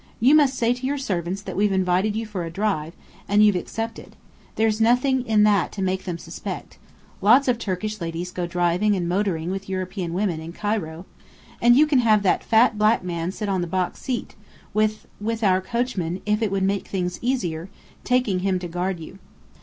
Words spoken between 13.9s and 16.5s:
seat, with with our coachman, if